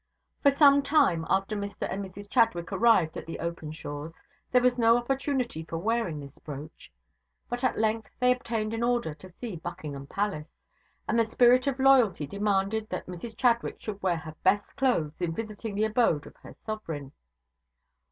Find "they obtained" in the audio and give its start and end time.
8.19-8.73